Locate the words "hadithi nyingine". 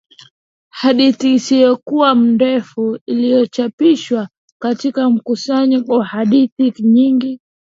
6.05-7.39